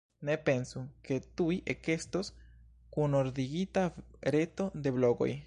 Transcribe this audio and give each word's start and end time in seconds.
Ne 0.27 0.35
pensu, 0.47 0.81
ke 1.09 1.17
tuj 1.41 1.57
ekestos 1.73 2.33
kunordigita 2.97 3.87
reto 4.39 4.71
de 4.83 4.99
blogoj. 4.99 5.33